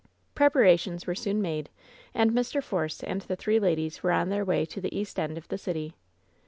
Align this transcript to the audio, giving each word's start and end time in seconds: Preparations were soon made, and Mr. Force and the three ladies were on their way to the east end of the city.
Preparations 0.33 1.05
were 1.05 1.13
soon 1.13 1.43
made, 1.43 1.69
and 2.15 2.31
Mr. 2.31 2.63
Force 2.63 3.03
and 3.03 3.21
the 3.21 3.35
three 3.35 3.59
ladies 3.59 4.01
were 4.01 4.11
on 4.11 4.29
their 4.29 4.43
way 4.43 4.65
to 4.65 4.81
the 4.81 4.97
east 4.97 5.19
end 5.19 5.37
of 5.37 5.47
the 5.49 5.59
city. 5.59 5.93